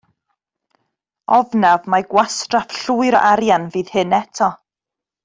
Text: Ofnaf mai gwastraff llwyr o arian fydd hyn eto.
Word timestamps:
Ofnaf 1.35 1.85
mai 1.95 2.01
gwastraff 2.13 2.75
llwyr 2.79 3.19
o 3.21 3.25
arian 3.33 3.69
fydd 3.77 3.93
hyn 3.97 4.17
eto. 4.23 4.49